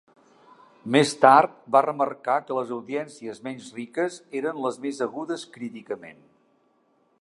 [0.95, 6.29] Més tard va remarcar que les audiències menys riques eren les més "agudes críticament".